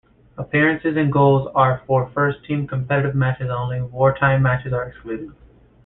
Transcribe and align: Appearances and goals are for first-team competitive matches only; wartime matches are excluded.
Appearances 0.35 0.97
and 0.97 1.13
goals 1.13 1.47
are 1.53 1.83
for 1.85 2.09
first-team 2.09 2.65
competitive 2.65 3.13
matches 3.13 3.51
only; 3.51 3.83
wartime 3.83 4.41
matches 4.41 4.73
are 4.73 4.85
excluded. 4.85 5.29